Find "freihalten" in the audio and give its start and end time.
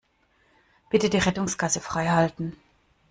1.79-2.57